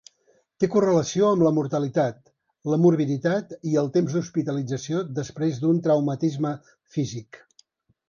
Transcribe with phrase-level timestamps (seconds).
[0.61, 2.17] Té correlació amb la mortalitat,
[2.73, 6.59] la morbiditat i el temps d'hospitalització després d'un traumatisme
[6.99, 7.45] físic.